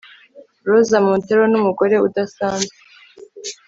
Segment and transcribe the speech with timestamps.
[0.67, 2.75] Rosa Montero numugore udasanzwe